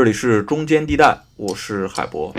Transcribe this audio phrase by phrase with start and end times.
[0.00, 2.34] 这里是中间地带，我是海博。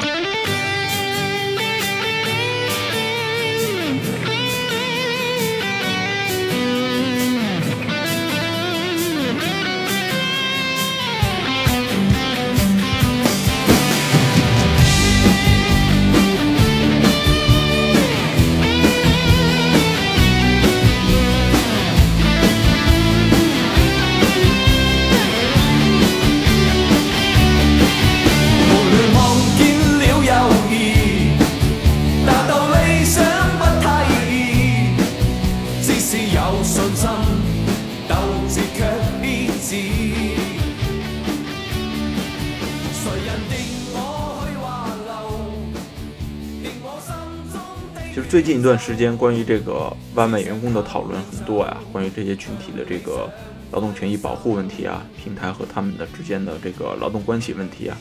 [48.42, 53.32] 最近一段时间，关于这个外卖员工的讨论很多呀，关于这些群体的这个
[53.72, 57.96] 劳动权益保护问题啊，平台和他们的之间的这个劳动关系问题啊，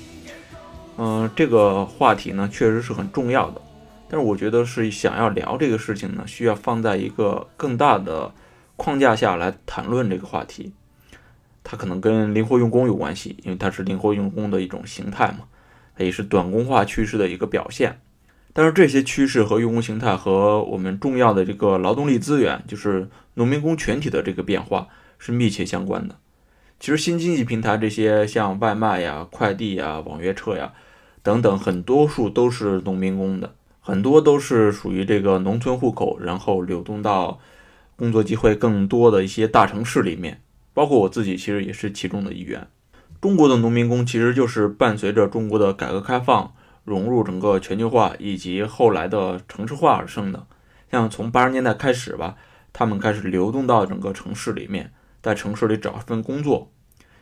[0.97, 3.61] 嗯，这个话题呢确实是很重要的。
[4.09, 8.33] 但是我觉得是想要聊这个事情呢，需要放在一个更大的
[8.77, 10.73] 框架下来谈论这个话题。
[11.63, 15.41] 它可能跟灵活用工有关系，因为它是灵活用工的一种形态嘛，
[15.99, 18.01] 它也是短工化趋势的一个表现。
[18.53, 26.17] 但是这些趋势和用工形态和我们重要的这个劳动力资源，就是农民工全体的这个变化是密切相关的。
[26.81, 30.73] 其实新经济平台这些像外卖呀、快递呀、网约车呀
[31.23, 37.39] 等等，很多数都是农民工的，很多都是属于这个农村户口，然后流动到
[37.97, 40.41] 工作机会更多的一些大城市里面。
[40.73, 42.67] 包括我自己，其实也是其中的一员。
[43.21, 46.53] 中国的农民工其实就是伴随着中国的改革开放。
[46.85, 50.47] 融入整个全球化以及后来的城市化而生的，
[50.91, 52.37] 像从八十年代开始吧，
[52.73, 56.73] 他们开始流动到整个城市里面，在城市里找一份工作，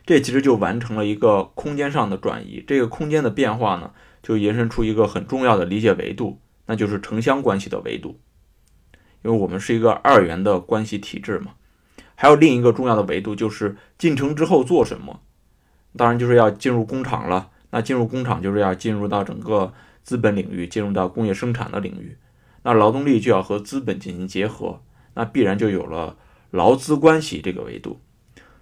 [0.05, 2.63] 这其实就完成了一个空间上的转移。
[2.65, 3.91] 这个空间的变化呢，
[4.23, 8.19] 就延伸出一个很重要的理解维度，那就是城乡关系的维度。
[9.21, 11.51] 因为我们是一个二元的关系体制嘛，
[12.15, 15.19] 还有另一个重要的维度就是进城之后做什么，
[15.97, 17.49] 当然就是要进入工厂了。
[17.71, 22.17] 那进入工厂就是要进入到整个资本领域，进入到工业生产的领域。
[22.63, 24.81] 那劳动力就要和资本进行结合，
[25.13, 26.17] 那必然就有了
[26.51, 28.01] 劳资关系这个维度。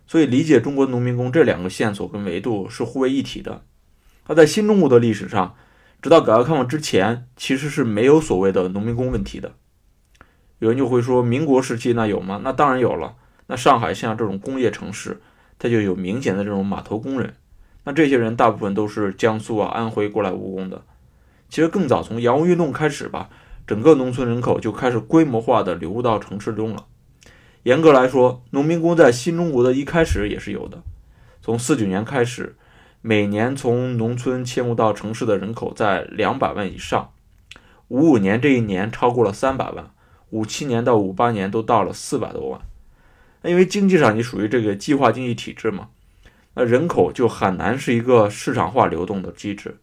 [0.05, 3.63] 所以理解中国农民工这两个线索跟维度是互为一体的。
[4.27, 5.55] 那在新中国的历史上，
[6.01, 9.53] 直到改革开放之前，其实是没有所谓的农民工问题的。
[10.59, 12.41] 有人就会说，民国时期那有吗？
[12.43, 13.15] 那当然有了。
[13.47, 15.21] 那上海像这种工业城市，
[15.57, 17.35] 它就有明显的这种码头工人。
[17.87, 20.83] 那这些人大部分都是江苏啊、安徽过来务工的。
[21.47, 23.29] 其实更早从洋务运动开始吧，
[23.65, 26.85] 整个农村人口就开始规模化的流入到城市中了。
[27.63, 30.83] 严格来说，农民工在新中国的一开始也是有的。
[31.41, 32.57] 从四九年开始，
[33.01, 37.13] 每年从农村迁入到城市的人口在两百万以上。
[37.87, 39.91] 五五年这一年超过了三百万，
[40.31, 42.59] 五七年到五八年都到了四百多万。
[43.43, 45.87] 那因为经济上你属于这个计划经济体制嘛。
[46.59, 49.77] 那人口就很难是一个市场化流动的机制，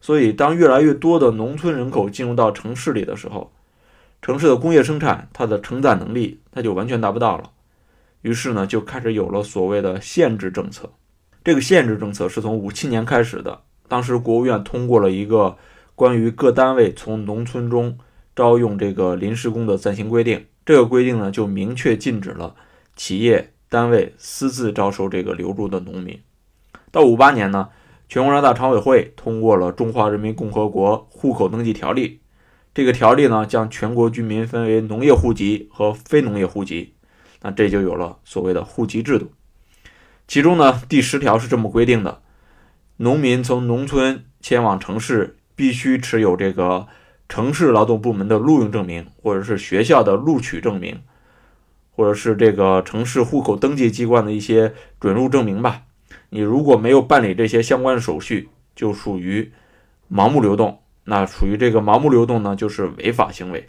[0.00, 3.50] 所以当越来越多的农村人口进入到城市里的时候，
[4.22, 7.50] 城市的工业生产它的承载能力它就完全达不到了，
[8.22, 10.92] 于是呢就开始有了所谓的限制政策。
[11.42, 15.56] 这个限制政策是从五七年开始的，当时国务院通过了一个
[15.96, 17.98] 关于各单位从农村中
[18.36, 22.54] 招用这个临时工的暂行规定，这个规定呢就明确禁止了
[22.94, 23.52] 企业。
[23.70, 26.20] 单位私自招收这个流入的农民。
[26.90, 27.68] 到五八年呢，
[28.08, 32.08] 全国人大常委会通过了《中华人民共和国户口登记条例》。
[32.74, 36.94] 这个条例呢，将全国居民分为农业户籍和非农业户籍。
[37.42, 39.30] 那这就有了所谓的户籍制度。
[40.26, 42.22] 其中呢，第十条是这么规定的：
[42.96, 46.88] 农民从农村迁往城市，必须持有这个
[47.28, 51.00] 城市劳动部门的录用证明，或者是学校的录取证明。
[51.90, 55.82] 或者是这个城市户口登记机关的一些准入证明吧。
[56.30, 59.52] 你如果没有办理这些相关的手续，就属于
[60.10, 60.80] 盲目流动。
[61.04, 63.68] 那属于这个盲目流动呢，就是违法行为。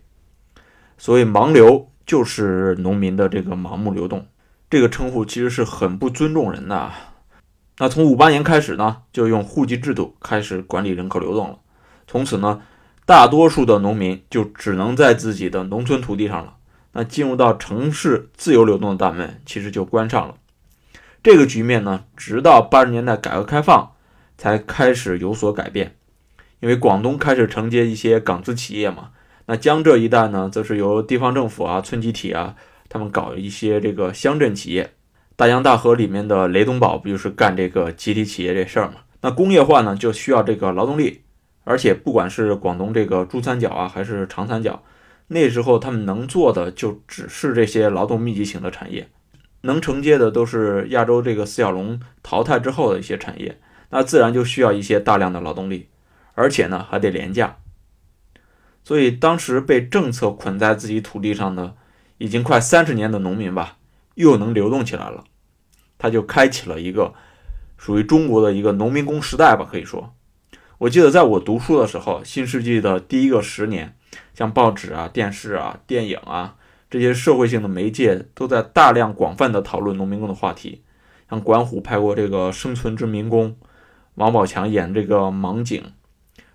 [0.98, 4.28] 所以盲流就是农民的这个盲目流动，
[4.69, 6.92] 这个称呼其实是很不尊重人的。
[7.80, 11.57] 那从五八年开始呢，就用户籍制度开始管理人口流动了。
[12.06, 12.62] 从此呢，
[13.07, 16.57] 大多数的农民就只能在自己的农村土地上了。
[16.94, 20.36] 那进入到城市自由流动的大门，其实就关上了。
[21.24, 23.92] 这个局面呢，直到八十年代改革开放
[24.38, 25.96] 才开始有所改变。
[26.60, 29.10] 因为广东开始承接一些港资企业嘛，
[29.48, 32.56] 那江浙一带呢，则是由地方政府啊、村集体啊，
[32.88, 34.94] 他们搞一些这个乡镇企业。
[35.36, 38.96] 大洋大河里面的雷东宝不就是干这个集体企业这事儿嘛？
[39.22, 41.22] 那工业化呢，就需要这个劳动力，
[41.64, 44.84] 而且不管是广东这个珠三角啊，还是长三角，
[45.33, 49.10] 那时候他们能做的就只是这些劳动密集型的产业，
[49.62, 53.57] 能承接的都是亚洲这个四小龙淘汰之后的一些产业，
[53.92, 55.88] 那自然就需要一些大量的劳动力，
[56.33, 57.60] 而且呢还得廉价。
[58.83, 61.75] 所以当时被政策捆在自己土地上的
[62.18, 63.78] 已经快三十年的农民吧，
[64.16, 65.24] 又能流动起来了，
[65.98, 67.13] 他就开启了一个
[67.78, 69.66] 属于中国的一个农民工时代吧。
[69.72, 70.13] 可以说，
[70.80, 73.95] 我记得在我读书的时候，新世纪的第一个十年，
[74.34, 76.56] 像报纸啊、电视啊、电影啊
[76.90, 80.84] 这些社会性的媒介都在大量广泛的讨论农民工的话题。
[81.30, 83.52] 像管虎拍过这个《生存之民工》，
[84.16, 85.84] 王宝强演这个盲井。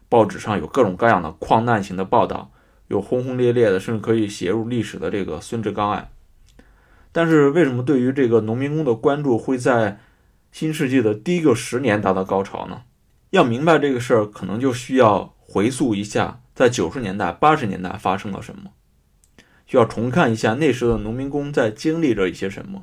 [0.09, 2.53] 报纸上有各种各样的矿难型的报道，
[2.89, 6.11] 有轰轰烈烈的，甚至可以写入历史的这个孙志刚案。
[7.11, 9.99] 但是，为什么对于这个农民工的关注会在
[10.53, 12.83] 新世纪的第一个十年达到高潮呢？
[13.31, 18.73] 要明白这个事儿，可能就需要回溯一下，在九十年代、八十年代发生了什么，
[19.65, 22.83] 需要重看一下那时的农民工在经历着一些什么。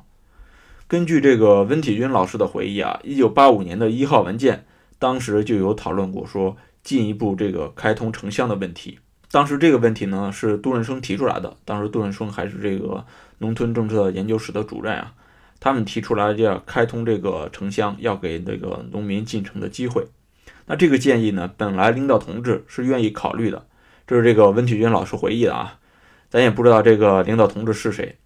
[0.88, 4.64] 根据这个温体军老师的回忆啊，一九八五年的一号文件，
[4.98, 6.56] 当时就有讨论过说。
[6.84, 8.98] 进一步这个开通城乡的问题，
[9.30, 11.56] 当时这个问题呢是杜润生提出来的。
[11.64, 13.06] 当时杜润生还是这个
[13.38, 15.14] 农村政策研究室的主任啊，
[15.58, 20.06] 他们提出来要开通这个城乡，要给这个农民进城的机会。
[20.66, 23.66] 那这个建议呢，本来领导同志是愿意考虑的，
[24.06, 25.78] 这是这个温启军老师回忆的啊。
[26.30, 28.16] 咱也不知道这个领导同志是谁，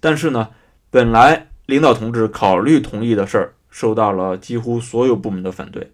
[0.00, 0.48] 但是呢，
[0.90, 5.92] 本来领导同志考虑同意的事儿，受到了几乎所有部门的反对。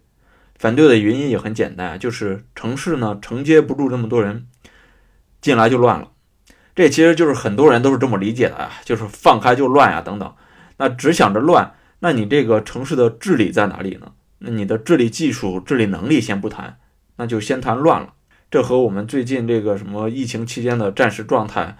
[0.57, 4.47] 反对的原因也很简单，就是城市呢承接不住这么多人
[5.41, 6.09] 进来就乱了。
[6.75, 10.33] 这其实就是很多人都是这么理解的啊，就是放开就乱呀等等。
[10.77, 14.11] 那只想着乱，那你这个城市的治理在哪里呢？
[14.39, 16.79] 那你的治理技术、治理能力先不谈，
[17.17, 18.13] 那就先谈乱了。
[18.49, 21.77] 这和我们最近这个什么疫情期间的战时状态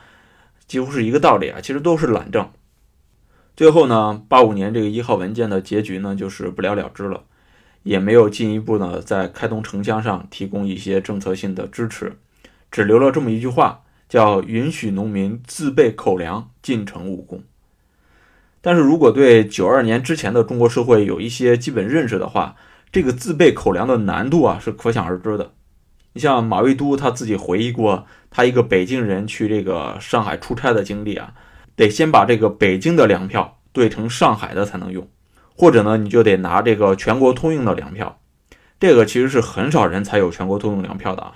[0.68, 2.50] 几乎是一个道理啊，其实都是懒政。
[3.56, 7.24] 最后呢，八五年这个一号文件的结局呢，就是不了了之了。
[7.84, 12.18] 也没有进一步呢，在开通城乡上提供一些政策性的支持，
[12.70, 17.42] 只留了这么一句话，叫允许农民自备口粮进城务工。
[18.62, 22.56] 但是如果对九二年之前的中国社会有一些基本认识的话，
[22.92, 25.54] 这个自备口粮的难度啊是可想而知的。
[26.14, 31.34] 你像马未都他自己回忆过，他一个北京人去这个上海出差的经历啊，
[31.76, 35.08] 得先把这个北京的粮票兑成上海的才能用。
[35.56, 38.20] 或者呢，你就得拿这个全国通用的粮票，
[38.80, 41.34] 这个其实是很少人才有全国通用粮票的啊。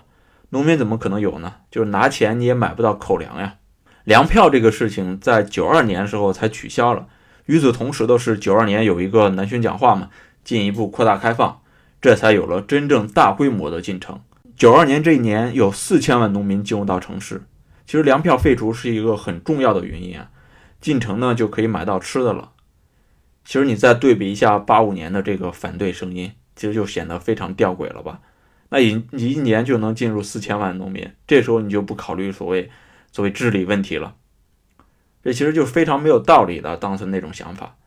[0.50, 1.54] 农民怎么可能有呢？
[1.70, 3.56] 就是拿钱你也买不到口粮呀。
[4.04, 7.08] 粮票这个事情在九二年时候才取消了。
[7.46, 10.10] 与此同时的是，九二年有一个南巡讲话嘛，
[10.44, 11.62] 进一步扩大开放，
[12.02, 14.22] 这才有了真正大规模的进城。
[14.56, 17.44] 九二年这一年有四千万农民进入到城市。
[17.86, 20.30] 其实粮票废除是一个很重要的原因啊，
[20.80, 22.52] 进城呢就可以买到吃的了。
[23.44, 28.22] 其实你再对比一下八五年的这个反对声音，其实就显得非常吊诡了吧？
[28.70, 32.72] 那一你一年就能进入四千万农民，这时候你就不考虑所谓
[33.14, 34.16] 作为治理问题了，
[35.24, 37.78] 这其实就是非常没有道理的当时那种想法。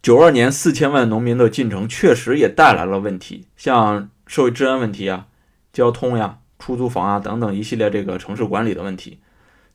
[0.00, 5.26] 九二年四千万农民的进城确实也带来了问题，像社会治安问题啊、
[5.72, 9.18] 交通呀、出租房啊等等一系列这个城市管理的问题。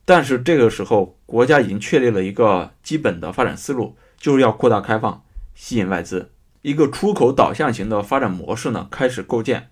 [0.06, 3.94] 但是这个时候国家已经确立了一个基本的发展思路。
[4.18, 5.22] 就是要扩大开放，
[5.54, 9.70] 吸引外资，一个出口导向型的发展模式呢开始构建。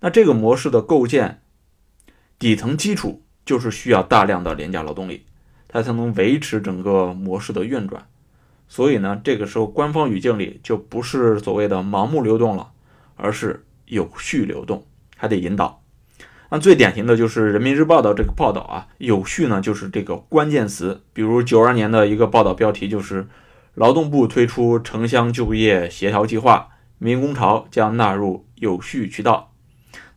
[0.00, 1.42] 那这个模式的构建，
[2.38, 5.24] 底层基础就是需要大量的廉价劳动力，
[5.66, 8.06] 它才能维持整个模式的运转。
[8.68, 12.72] 所以呢，这个时候官方语境里就不是所谓的盲目流动了，
[13.16, 14.84] 而是有序流动，
[15.16, 15.80] 还得引导。
[16.50, 21.00] 那最典型的就是《人民日报》的这个报道啊，有序呢就是这个关键词。
[21.14, 23.26] 比如九二年的一个报道标题就是。
[23.76, 29.52] 劳动部推出城乡就业协调计划，民工潮将纳入有序渠道。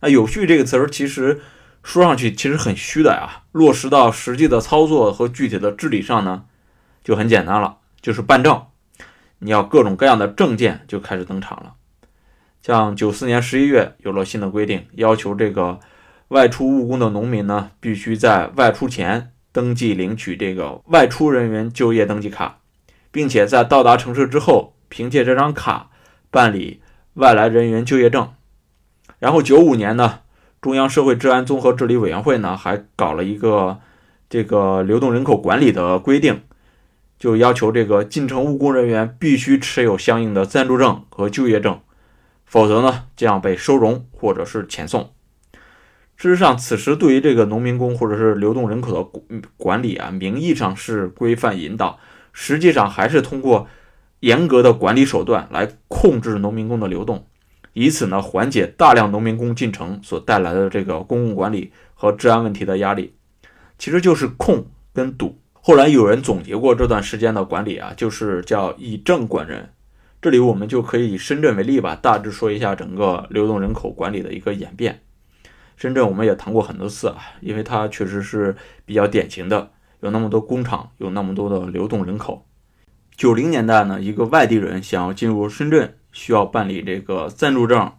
[0.00, 1.42] 那“有序”这个词儿其实
[1.82, 6.44] 说上去其实很虚的呀，落实到实际的操作和具体的治理上呢，
[7.02, 8.66] 就很简单了，就是办证。
[9.38, 11.74] 你要各种各样的证件就开始登场了。
[12.62, 15.80] 像九四年十一月有了新的规定，要求这个
[16.28, 22.58] 外出务工的农民呢，必须在外出前登记领取这个外出人员就业登记卡。
[23.12, 25.90] 并且在到达城市之后，凭借这张卡
[26.30, 26.80] 办理
[27.14, 28.32] 外来人员就业证。
[29.18, 30.20] 然后九五年呢，
[30.60, 33.78] 中央社会治安综合治理委员会呢还搞了一个
[34.28, 36.42] 这个流动人口管理的规定，
[37.18, 41.80] 就要求这个进城务工人员必须持有相应的暂住证和就业证，
[42.44, 45.10] 否则呢将被收容或者是遣送。
[46.16, 49.20] 事实上，此时对于这个农民工或者是流动人口的
[49.56, 51.98] 管理啊，名义上是规范引导，
[52.34, 53.66] 实际上还是通过
[54.20, 57.24] 严格的管理手段来控制农民工的流动，
[57.72, 63.14] 以此呢缓解大量农民工进城所带来的这个公共管理和治安问题的压力。
[63.78, 65.38] 其实就是控跟堵。
[65.52, 69.70] 后来有人总结过这段时间的管理啊，就是叫以政管人。
[70.22, 75.00] 这里我们就可以以深圳为例吧，大致说一下整个流动人口管理的一个演变。
[75.76, 82.46] 深圳我们也谈过很多次啊，因为它确实是比较典型的，有那么多工厂，有那么多的流动人口。
[83.16, 87.92] 九零年代呢，一个外地人想要进入深圳，需要办理这个暂住证、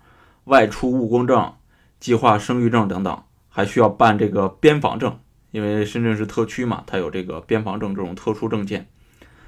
[0.46, 1.54] 外出务工证、
[2.00, 5.20] 计划生育证等等，还需要办这个边防证，
[5.52, 8.88] 因为深圳是特区嘛，它有这个边防证这种特殊证件。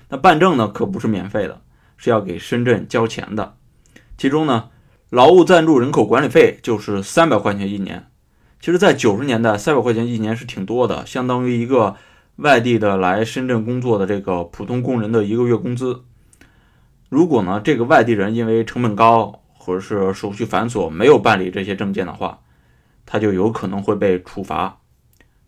[0.10, 1.62] 那办证呢，可不是免费的，
[1.98, 3.56] 是要给深圳交钱的。
[4.18, 4.70] 其中呢，
[5.10, 8.08] 劳务暂住人口管理费就是三百块钱一年。
[8.60, 11.96] 其实，在九十年代，三百块钱一年是挺多的，相当于一个
[12.38, 16.04] 外地的来深圳工作的这个普通工人的一个月工资。
[17.14, 22.40] 如果呢，这个外地人因为成本高或者是手续繁琐，没有办理这些证件的话，
[23.06, 24.80] 他就有可能会被处罚、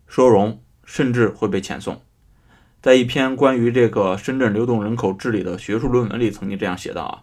[0.06, 2.00] 收容，甚至会被遣送。
[2.80, 7.22] 在一篇关于这个深圳流动人口治理的学术论文里，曾经这样写道啊。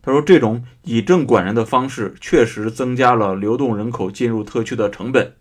[0.00, 5.34] 他说：“这种以政管人的方式确实增加了流动人口进入特区的成本，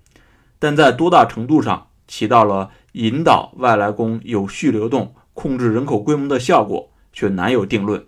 [0.59, 8.05] 但在多大程度上起到了引导外来工有序流动、控制人口规模的效果，却难有定论。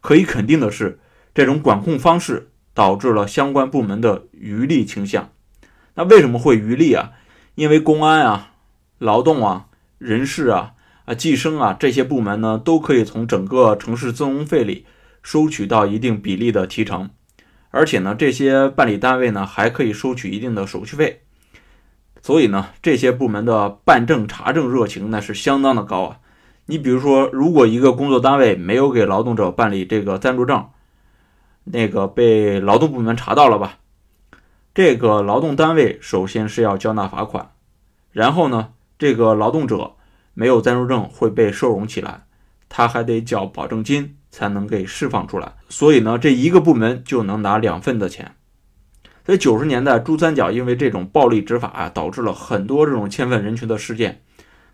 [0.00, 0.98] 可以肯定的是，
[1.34, 5.30] 这种管控方式导致了相关部门的渔利倾向。
[5.94, 7.12] 那为什么会渔利啊？
[7.54, 8.52] 因为公安啊、
[8.98, 9.66] 劳动啊、
[9.98, 10.72] 人事啊、
[11.04, 14.86] 啊计生啊这些部门呢，都可以从整个城市增容费里。”
[15.22, 17.10] 收取到一定比例的提成，
[17.68, 21.20] 而且呢，这些办理单位呢还可以收取一定的手续费，
[22.22, 26.20] 所以呢，这些部门的办证查证热情那是相当的高啊。
[26.70, 30.68] 你比如说，如果一个工作单位没有给劳动者办理这个暂住证，
[31.64, 33.78] 那个被劳动部门查到了吧，
[34.72, 37.50] 这个劳动单位首先是要交纳罚款，
[38.12, 38.68] 然后呢，
[39.00, 39.96] 这个劳动者
[40.32, 42.22] 没有暂住证会被收容起来，
[42.68, 44.16] 他还得交保证金。
[44.32, 48.36] 才能给释放出来，所以呢，这一个部门就能拿两份的钱。
[49.24, 54.22] 在九十年代，珠三角因为这种暴力执法啊，导致了很多这种迁犯人群的事件。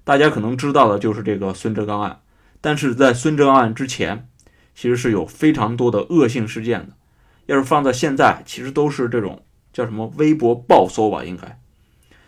[0.07, 2.21] 大家可能知道的就是这个孙志刚案，
[2.61, 4.29] 但是在孙志刚案之前，
[4.73, 6.93] 其实是有非常多的恶性事件的。
[7.47, 11.59] 要是放在现在，其实都是这种叫什么微博暴搜吧，应该。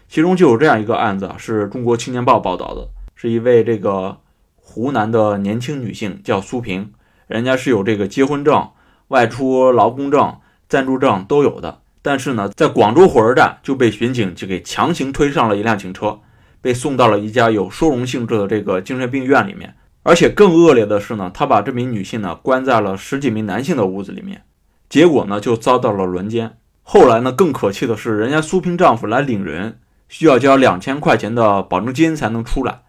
[0.08, 4.18] 其中就有这样一个案子啊，是中国青年报报道的，是一位这个
[4.56, 6.92] 湖南的年轻女性，叫苏萍。
[7.28, 8.70] 人家是有这个结婚证、
[9.06, 10.36] 外出劳工证、
[10.68, 16.18] 暂住证都有的，但是呢，在广州火车站就被巡警就给强行推上了一辆警车，
[16.60, 19.74] 被送到了一家有收容性质的这个精神病院里面。
[20.02, 24.42] 而且更恶劣的是呢，他把这名女性呢关在了十几名男性的屋子里面，
[24.88, 26.56] 结果呢就遭到了轮奸。
[26.82, 32.82] 后来呢，更可气的是，人家苏萍丈夫来领人，需要交两千块钱的保证金才能出来。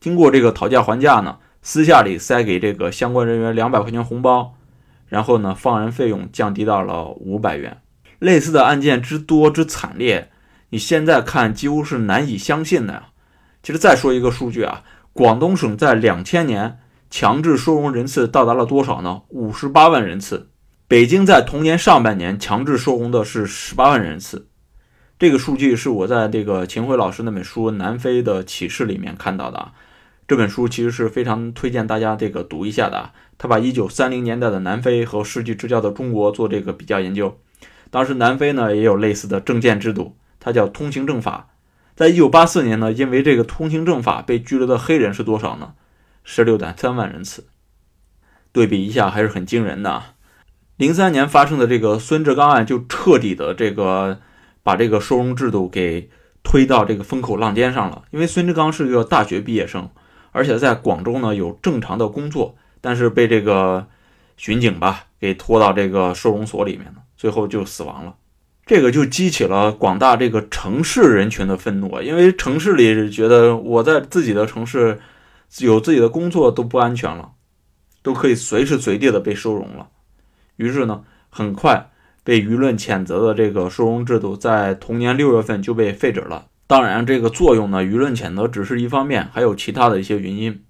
[0.00, 1.38] 经过这个讨价还价呢。
[1.60, 4.54] 私下里塞给这个相关人员两百块钱红包，
[5.08, 7.78] 然后呢，放人费用降低到了五百元。
[8.20, 10.30] 类似的案件之多之惨烈，
[10.70, 13.08] 你现在看几乎是难以相信的呀。
[13.62, 14.82] 其实再说一个数据啊，
[15.12, 16.78] 广东省在两千年
[17.10, 19.22] 强制收容人次到达了多少呢？
[19.28, 20.50] 五十八万人次。
[20.86, 24.48] 北京在同年上半年强制收容的是十八万人次。
[25.18, 29.72] 这个数据是我在这个秦晖老师那本书《南非的启示》里面看到的啊。
[30.26, 33.10] 这本书其实是非常推荐大家这个读一下的。
[33.36, 37.38] 他把一九三零年代的南非和世纪之交的中国做这个比较研究。
[37.90, 40.16] 当时南非呢也有类似的证件制度，
[40.48, 41.50] 它叫通行证法。
[41.94, 45.74] 在一九八四年呢，因为这个通行证法被拘留的黑人是多少呢？
[46.24, 47.48] 十六点三万人次。
[48.50, 50.02] 对比一下还是很惊人的。
[50.76, 54.20] 零三年发生的这个孙志刚案就彻底的这个
[54.62, 56.08] 把这个收容制度给
[56.42, 59.90] 推到这个风口浪尖上了，因为孙志刚是一个大学毕业生。
[60.32, 63.86] 而且在广州呢有正常的工作，但是被这个
[64.38, 68.14] 巡警吧给拖到这个收容所里面了，最后就死亡了。
[68.68, 75.00] 这个就激起了广大这个城市人群的愤怒，因为城市里觉得我在自己的城市
[75.60, 77.30] 有自己的工作都不安全了，
[78.02, 79.88] 都可以随时随地的被收容了。
[80.56, 81.90] 于是呢，很快
[82.22, 86.48] 被舆论谴责的这个收容制度，在同年六月份就被废止了。
[86.66, 90.62] 当然，这个作用呢，舆论谴责只是一方面，还有其他的一些原因。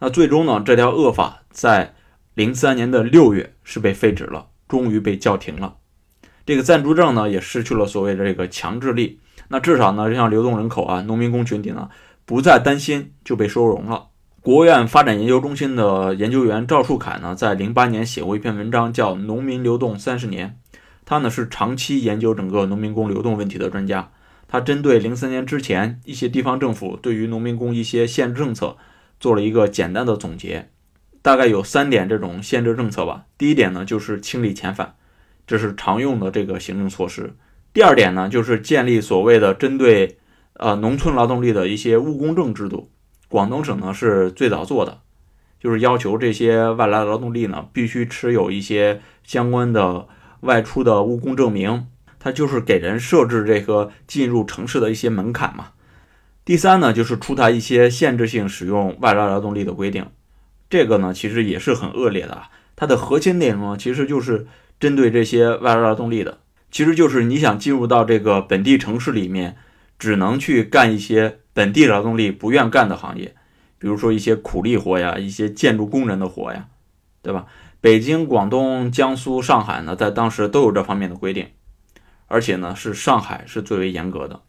[0.00, 1.94] 那最终呢，这条恶法在
[2.34, 5.76] 零三年的六月是被废止了，终于被叫停了。
[6.46, 9.20] 这个暂住证呢也失去了所谓的这个强制力。
[9.48, 11.90] 那至少呢，像流动人口啊、农民工群体呢，
[12.24, 14.06] 不再担心就被收容了。
[14.40, 20.58] 国务院发展研究中心的研究员赵树凯呢，在零八年写过一篇文章，叫《农民流动三十年》。
[21.04, 24.10] 他呢是长期研究整个农民工流动问题的专家。
[24.48, 28.76] 他针对零三年之前一些地方政府对于农民工一些限制政策
[29.18, 30.70] 做了一个简单的总结，
[31.22, 33.24] 大概有三点这种限制政策吧。
[33.36, 34.94] 第一点呢，就是清理遣返，
[35.46, 37.34] 这是常用的这个行政措施。
[37.72, 40.18] 第二点呢，就是建立所谓的针对
[40.54, 42.90] 呃农村劳动力的一些务工证制度。
[43.28, 45.00] 广东省呢是最早做的，
[45.60, 50.06] 就是要求这些外来劳动力呢必须持有一些相关的
[50.40, 51.86] 外出的务工证明。
[52.18, 55.68] 它就是给人设置这个进入城市的一些门槛嘛。
[56.44, 60.06] 第三呢，就是出台一些限制性使用外来劳动力的规定。
[60.68, 62.48] 这个呢，其实也是很恶劣的啊。
[62.74, 64.46] 它的核心内容呢，其实就是
[64.78, 66.38] 针对这些外来劳动力的。
[66.70, 69.56] 其实就是你想进入到这个本地城市里面，
[69.98, 73.34] 只能去干一些本地劳动力不愿干的行业，
[73.78, 76.66] 比如说一些苦力活呀，一些建筑工人的活呀，
[77.22, 77.46] 对吧？
[77.80, 81.46] 北京、广东、江苏、上海呢，在当时都有这方面的规定，
[82.26, 84.42] 而且呢，是上海是最为严格的。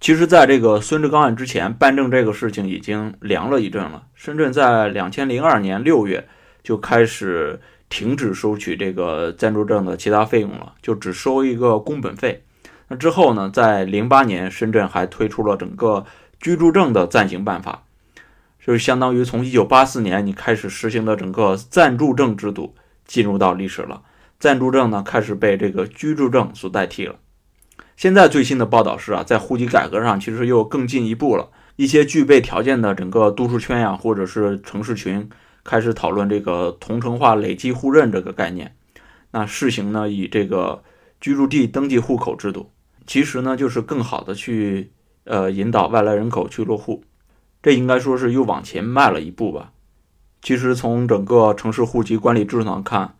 [0.00, 4.04] 其实，在这个孙志刚案之前，办证这个事情已经凉了一阵了。
[4.14, 6.26] 深圳在两千零二年六月
[6.62, 7.60] 就开始。
[7.88, 12.42] 停止收取这个暂住证的其他费用了，就只收一个工本费。
[12.88, 16.04] 那之后呢，在零八年，深圳还推出了整个
[16.40, 17.84] 居住证的暂行办法，
[18.64, 22.74] 就是相当于从一九八四年你开始实行的整个暂住证制度
[23.06, 24.02] 进入到历史了。
[24.38, 27.16] 暂住证呢，开始被这个居住证所代替了。
[27.96, 35.28] 现在最新的报道是啊，在户籍改革上其实又更进一步了，一些具备条件的整个都市圈呀，或者是城市群。
[35.68, 38.74] 开始讨论这个同城化累计互认这个概念，
[39.32, 40.82] 那试行呢以这个
[41.20, 42.70] 居住地登记户口制度，
[43.06, 44.90] 其实呢就是更好的去
[45.24, 47.04] 呃引导外来人口去落户，
[47.62, 49.72] 这应该说是又往前迈了一步吧。
[50.40, 53.16] 其实从整个城市户籍管理制度上看，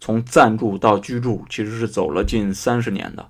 [0.00, 3.28] 从暂住到居住其实是走了近三十年的，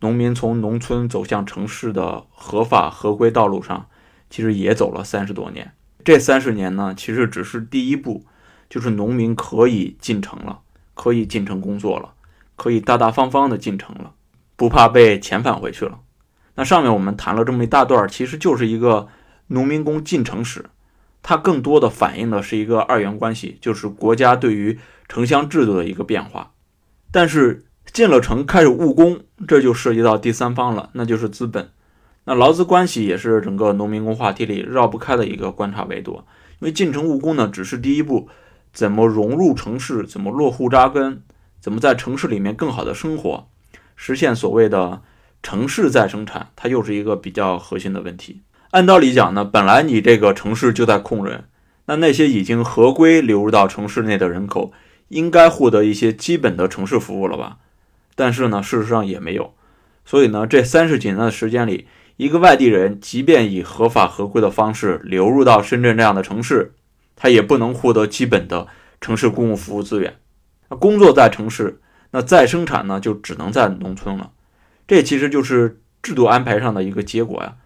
[0.00, 3.86] 农民从农村走向城市的合法合规道路上，
[4.28, 5.70] 其实也走了三十多年。
[6.06, 8.24] 这三十年呢，其实只是第一步，
[8.70, 10.60] 就是农民可以进城了，
[10.94, 12.14] 可以进城工作了，
[12.54, 14.12] 可以大大方方的进城了，
[14.54, 15.98] 不怕被遣返回去了。
[16.54, 19.08] 那上面我们谈了这么一大段，其实就是一个
[19.48, 20.66] 农民工进城史，
[21.24, 26.52] 它更多的反映的是一个二元关系，就是国家对于城乡制度的一个变化。
[27.10, 31.68] 但是进了城开始务工，这就涉及到第三方了，那就是资本。
[32.28, 36.24] 那劳资关系也是整个农民工话题里绕不开的一个观察维度，
[36.58, 38.28] 因为进城务工呢只是第一步，
[38.72, 41.22] 怎么融入城市，怎么落户扎根，
[41.60, 43.46] 怎么在城市里面更好的生活，
[43.94, 45.02] 实现所谓的
[45.40, 48.42] 城市再生产，它又是一个比较核心的问题。
[48.72, 51.44] 按道理讲呢，本来你这个城市就在空人，
[51.84, 54.72] 那那些已经合规流入到城市内的人口，
[55.10, 57.58] 应该获得一些基本的城市服务了吧？
[58.16, 59.54] 但是呢，事实上也没有，
[60.04, 61.86] 所以呢，这三十几年的时间里。
[62.16, 66.72] 一个外地人，即便以合法合规的方式流入到深圳这样的城市，
[67.14, 68.68] 他也不能获得基本的
[69.02, 70.16] 城市公共服务资源。
[70.70, 71.80] 那工作在城市，
[72.12, 74.30] 那再生产呢，就只能在农村了。
[74.88, 77.56] 这其实就是制度安排上的一个结果呀。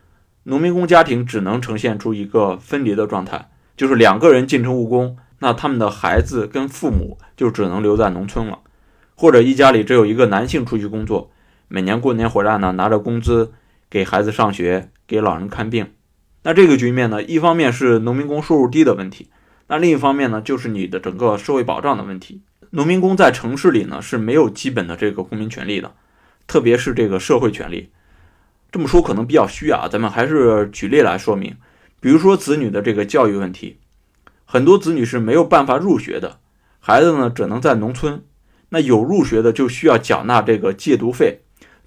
[0.44, 8.58] 农民工家庭只能呈现出一个分离的状态，就是两个人进城务工，那他们的孩子跟父母就只能留在农村了，
[9.14, 11.30] 或者一家里只有一个男性出去工作，
[11.68, 13.52] 每年过年回来呢，拿着工资。
[13.90, 15.92] 给孩子上学，给老人看病，
[16.44, 19.29] 那这个局面呢，一方面是农民工收入低的问题，
[19.66, 22.42] 那另一方面呢，就是你的整个社会保障的问题。
[22.70, 25.92] 农民工在城市里呢是没有基本的这个公民权利的，
[26.46, 27.90] 特别是这个社会权利。
[28.70, 31.57] 这么说可能比较虚啊，咱们还是举例来说明。
[31.98, 33.79] 比如说子女的这个教育问题，
[34.44, 36.38] 很多子女是没有办法入学的，
[36.79, 38.22] 孩子呢只能在农村，
[38.68, 41.40] 那有入学的就需要缴纳这个借读费。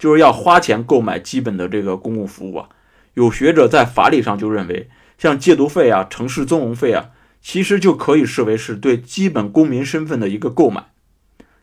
[0.04, 2.68] 就是要花钱购买基本的这个公共服务啊。
[3.13, 7.12] 有学者在法理上就认为，像戒毒费啊、城市增容费啊，
[7.42, 10.88] 其实就可以视为是对基本公民身份的一个购买。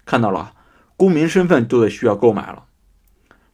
[0.06, 0.54] 看到了，
[0.96, 2.64] 公民身份都得需要购买了。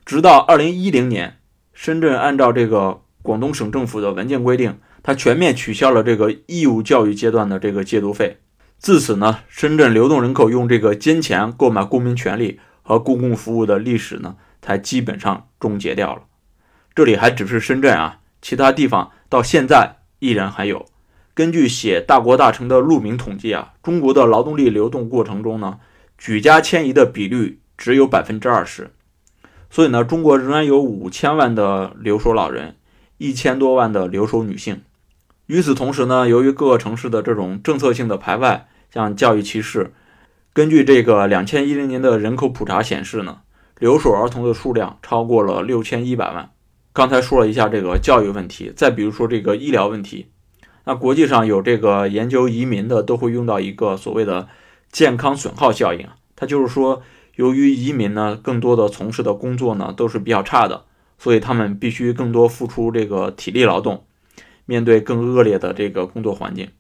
[0.05, 1.39] 直到二零一零年，
[1.73, 8.39] 深圳按照这个广东省政府的文件规定，它全面取消了这个义务教育阶段的这个戒毒费。
[8.79, 14.37] 自此呢，深圳流动人口用这个金钱购买公民权利和公共服务的历史呢？
[14.67, 16.23] 才基本上终结掉了。
[16.93, 20.87] 这里还只是深圳啊，其他地方到现在依然还有。
[21.35, 25.79] 根据写《大国大城》的陆明统计啊，中国的劳动力流动过程中呢，
[26.19, 28.91] 举家迁移的比率只有百分之二十。
[29.71, 32.75] 所以呢，中国仍然有五千万的留守老人，
[33.19, 34.83] 一千多万的留守女性。
[35.47, 39.93] 与此同时呢，由于各个城市的这种政策性的排外，像教育歧视，
[40.53, 43.43] 根据这个两千一零年的人口普查显示呢，
[43.79, 46.51] 留守儿童的数量超过了六千一百万。
[46.93, 50.31] 刚才说了一下这个教育问题，再比如说这个医疗问题，
[50.85, 54.49] 那国际上有这个研究移民的，都会用到一个所谓的
[54.91, 57.03] 健康损耗效应，它就是说。
[57.37, 60.87] 由于移民呢，更多的从事的工作呢都是比较差的，
[61.19, 64.07] 所以他们必须更多付出这个体力劳动，
[64.65, 66.71] 面对更恶劣的这个工作环境，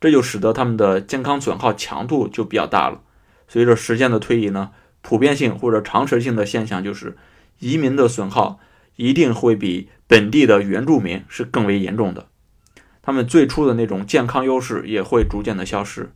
[0.00, 3.00] 这就使得他们的健康损耗强度就比较大了。
[3.46, 4.70] 随着时间的推移呢，
[5.02, 7.16] 普遍性或者常识性的现象就是，
[7.58, 8.58] 移民的损耗
[8.96, 12.28] 一定会比本地的原住民是更为严重的，
[13.02, 16.12] 他们最初的那种健康优势也会逐渐的消失。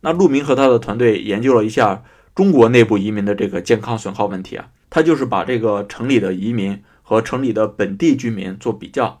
[0.00, 2.02] 那陆明和他的团队研究了一下。
[2.32, 9.20] 中国内部移民的这个健康损耗问题啊，他就是把这个城里的移民和城里的本地居民做比较，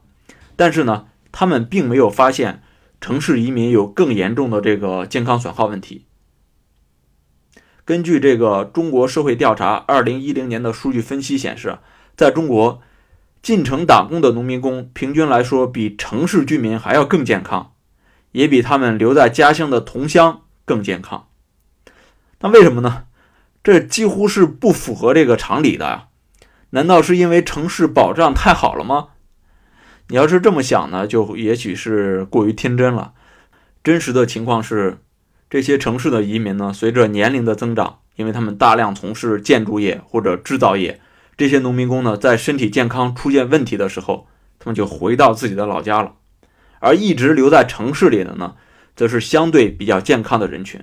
[0.54, 2.62] 但是呢，他们并没有发现
[3.00, 6.06] 城市移民有更严重的这个健康损耗问题。
[7.90, 11.80] 根据这个中国社会调查二零一零年的数据分析显示，
[12.16, 12.80] 在中国
[13.42, 17.72] 进城打工的农民工平均来说比城市居民还要更健康，
[18.30, 21.26] 也比他们留在家乡的同乡更健康。
[22.38, 23.06] 那为什么呢？
[23.64, 26.06] 这几乎是不符合这个常理的呀！
[26.70, 29.08] 难道是因为城市保障太好了吗？
[30.10, 33.14] 你要是这么想呢，就也许是过于天真了。
[33.82, 34.98] 真实的情况是，
[35.50, 41.00] 这些城市的移民呢，随着年龄的增长，因为他们大量从事建筑业或者制造业，
[41.36, 44.28] 这些农民工呢，在身体健康出现问题的时候，
[44.60, 46.12] 他们就回到自己的老家了。
[46.78, 48.54] 而一直留在城市里的呢，
[48.94, 50.80] 则是相对比较健康的人群。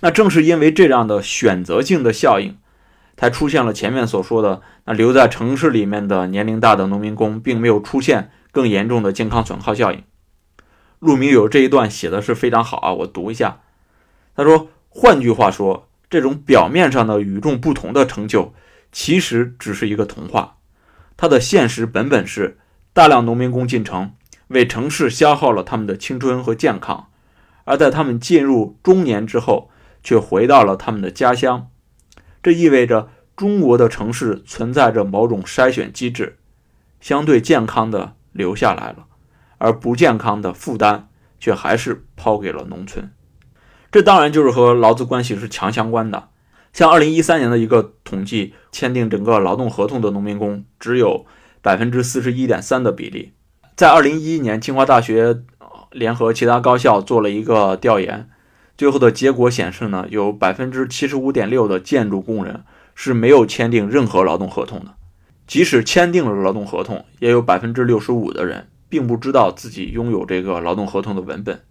[0.00, 2.56] 那正是因为这样的选择性的效应，
[3.16, 10.04] 才出现了前面所说的那留在城市里面的年龄大的农民工，并没有出现更严重的健康损耗效应。
[11.04, 13.60] 陆明友这一段写的是非常好啊，我读一下。
[14.34, 18.54] 他说：“换句话说，这种表面上的与众不同的成就，
[18.90, 20.56] 其实只是一个童话。
[21.16, 22.58] 它的现实本本是
[22.92, 24.12] 大量农民工进城，
[24.48, 27.08] 为城市消耗了他们的青春和健康，
[27.64, 29.70] 而在他们进入中年之后。”
[30.06, 31.70] 却回到了他们的家乡，
[32.42, 36.36] 这意味着中国的城市存在着某种筛选机制，
[37.00, 39.06] 相对健康的留下来了，
[39.58, 43.10] 而不健康的负担却还是抛给了农村。
[43.90, 46.30] 这当然就是和劳资关系是强相关的。
[46.72, 51.24] 像二零一三年的一个统计，签订整个劳动合同的农民工只有
[51.62, 53.32] 百分之四十一点三的比例。
[53.76, 55.42] 在二零一一年，清华大学
[55.92, 58.28] 联合其他高校做了一个调研。
[58.76, 62.64] 最后的结果显示呢，有百分之七十五点六的建筑工人
[62.96, 64.94] 是没有签订任何劳动合同的，
[65.46, 71.64] 即使签订了劳动合同，也有百分之六十五的人并不知道自己拥有这个劳动合同的文本。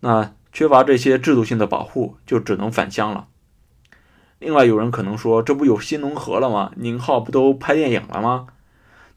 [0.00, 3.28] 那缺乏这些制度性的保护，就只能返乡了。
[4.40, 6.72] 另外，有人可能说，这不有新农合了吗？
[6.74, 8.48] 宁浩不都拍电影了吗？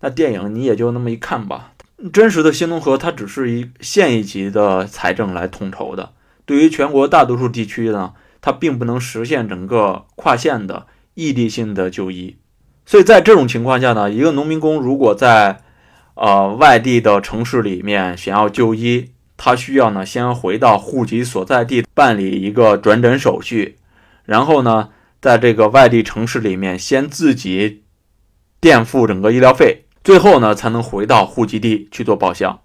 [0.01, 1.73] 那电影你也就那么一看吧。
[2.13, 6.13] 真实的新农合，它只是一县一级的财政来统筹的。
[6.45, 12.37] 对于全国大多数地区呢，它并不能实现整个跨县的异地性的就医，
[12.85, 15.63] 所以在这种情况下呢，一个农民工如果在
[16.15, 23.77] 呃外地的城市里面想要就医，他需要呢先回到户籍所在地办理一个转诊手续，
[24.25, 24.89] 然后呢
[25.21, 27.83] 在这个外地城市里面先自己
[28.59, 32.63] 垫付整个医疗费，最后呢才能回到户籍地去做报销，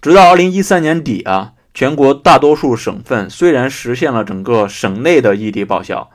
[0.00, 1.52] 直到二零一三年底啊。
[1.74, 6.10] 全国大多数省份虽然实现了整个省内的异地报销，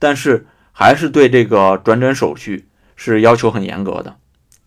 [0.00, 4.16] 但是还是对这个转诊手续是要求很严格的。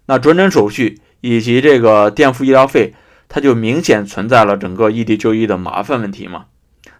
[0.05, 2.93] 那转诊手续以及这个垫付医疗费，
[3.27, 6.45] 它就明显存在了整个异地就医的麻烦问题嘛。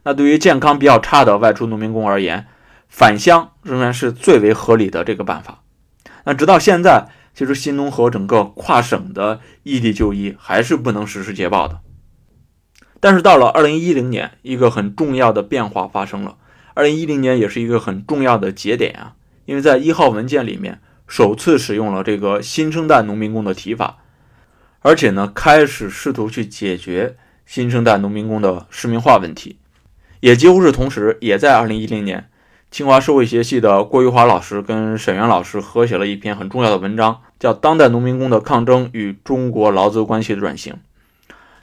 [0.04, 2.48] 那对于健康比较差的外出农民工而言，
[2.88, 5.64] 返乡仍然是最为合理的这个办法。
[6.26, 11.80] 那直到现在，其实新农合整个跨省的异地就医还是不能实施捷报的。
[13.00, 16.36] 但是到了二零一零年，一个很重要的变化发生了。
[16.74, 19.14] 二零一零年也是一个很重要的节点啊，
[19.46, 23.99] 因为在一号文件里面首次使用了这个新生代农民工的提法，
[24.82, 27.16] 而且呢开始试图去解决
[27.46, 29.58] 新生代农民工的市民化问题。
[30.20, 32.30] 也几乎是同时，也在二零一零年，
[32.72, 40.74] 清华社会学系的郭玉华老师跟沈源老师合写了一篇很重要的文章，叫《当代农民工的抗争与中国劳资关系的转型》。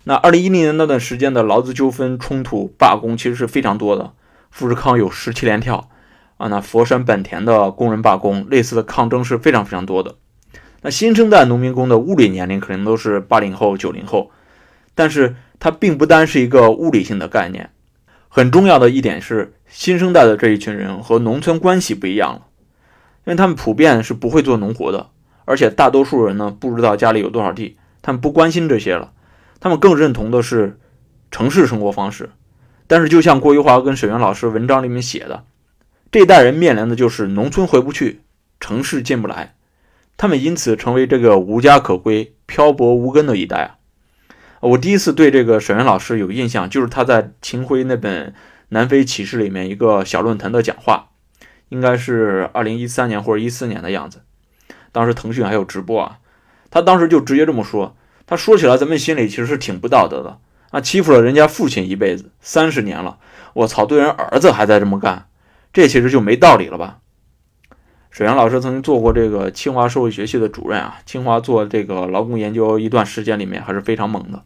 [0.04, 4.12] 那二零一零年那段时间的劳资纠纷冲突、罢工其实是非常多的。
[4.50, 5.90] 富士康有十七连跳，
[6.38, 10.14] 啊，那佛山本田的工人罢工，类似的抗争是非常非常多的。
[10.86, 14.30] 那新生代农民工的物理年龄可能都是八零后、九零后，
[14.94, 17.70] 但是它并不单是一个物理性的概念。
[18.28, 22.42] 很重要的一点是，新生代的这一群人和农村关系不一样了，
[23.24, 25.10] 因为他们普遍是不会做农活的，
[25.44, 29.10] 而且大多数人呢不知道家里有多少地，他们不关心这些了，
[29.58, 30.78] 他们更认同的是
[31.32, 32.30] 城市生活方式。
[32.86, 35.42] 但是，就像郭玉华跟沈源老师文章里面写的，
[36.12, 38.20] 这一代人面临的就是农村回不去，
[38.60, 39.56] 城市进不来，
[40.16, 43.76] 他们因此成为这个无家可归、漂泊无根的一代啊。
[44.60, 48.30] 我第一次对这个沈源老师有印象，就是他在秦晖那本
[48.70, 51.10] 《南非启示》里面一个小论坛的讲话，
[51.68, 54.22] 应该是二零一三年或者一四年的样子。
[54.92, 56.18] 当时腾讯还有直播啊，
[56.70, 57.96] 他当时就直接这么说。
[58.26, 60.38] 他说起来，咱们心里其实是挺不道德的
[60.70, 63.18] 啊，欺负了人家父亲一辈子三十年了，
[63.52, 65.28] 我操，对人儿子还在这么干，
[65.72, 66.98] 这其实就没道理了吧？
[68.16, 74.42] 沈源老师曾经做过这个清华社会学系的主任啊，清华做这个劳工研究一段时间里面还是非常猛的。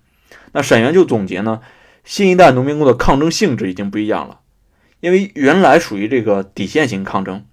[0.50, 1.61] 那沈源就总结呢，
[2.02, 4.40] 新一代农民工的抗争性质已经不一样了，
[4.98, 7.44] 因为原来属于这个底线型抗争。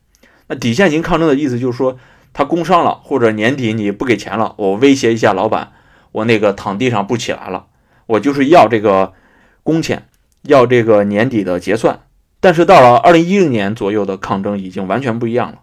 [0.47, 1.99] 那底线型抗争的意思就是说，
[2.33, 5.73] 他工伤了或者年底你不给钱了，我威胁一下老板，
[6.13, 7.67] 我那个躺地上不起来了，
[8.07, 9.13] 我就是要这个
[9.61, 10.07] 工钱，
[10.41, 11.99] 要这个年底的结算。
[12.39, 15.59] 但是到了二零一零年左右的抗争已经完全不一样了。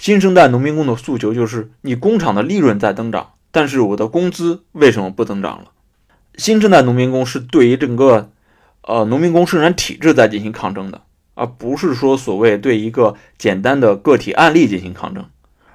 [0.00, 5.72] 新生代农民工的诉求就是：你工厂的利润在增长，但是我的工资为什么不增长了？
[6.36, 8.30] 新生代农民工是对于整个
[8.80, 11.02] 呃农民工生产体制在进行抗争的，
[11.34, 15.26] 而不是说所谓对一个简单的个体案例进行抗争。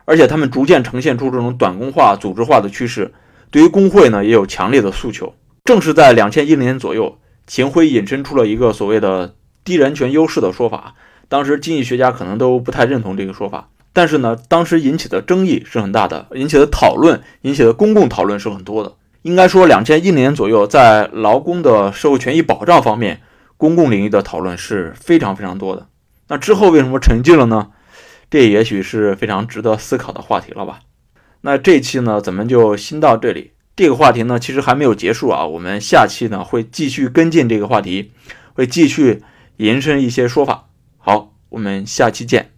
[0.06, 3.14] 而且他们逐渐呈现出这种短工化、组织化的趋势，
[3.52, 5.36] 对于工会呢也有强烈的诉求。
[5.66, 10.96] 正是在两千一零年左右，秦晖引申出了一个所谓的低人权优势的说法，
[11.30, 13.70] 当时经济学家可能都不太认同这个说法。
[13.96, 18.94] 但是呢，当时引起的争议是很大的，引起的讨论、引起的公共讨论是很多的。
[19.22, 23.22] 应该说，两千一年左右，在劳工的社会权益保障方面，
[23.56, 25.88] 公共领域的讨论是非常非常多的。
[26.28, 27.70] 那之后为什么沉寂了呢？
[28.30, 30.82] 这也许是非常值得思考的话题了吧。
[31.40, 33.52] 那这期呢，咱们就先到这里。
[33.78, 35.46] 这个话题呢，其实还没有结束啊。
[35.46, 38.12] 我们下期呢，会继续跟进这个话题，
[38.54, 39.24] 会继续
[39.56, 40.66] 延伸一些说法。
[40.98, 42.55] 好，我们下期见。